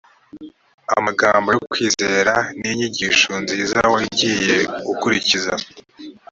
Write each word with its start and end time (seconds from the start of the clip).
amagambo 0.97 1.47
yo 1.55 1.61
kwizera 1.71 2.33
n’inyigisho 2.61 3.31
nziza 3.43 3.79
wagiye 3.93 4.57
ukurikiza 4.91 5.53